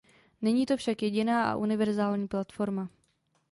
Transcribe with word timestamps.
Není 0.41 0.65
to 0.65 0.77
však 0.77 1.01
jediná 1.03 1.45
a 1.51 1.55
univerzální 1.55 2.27
platforma. 2.27 2.89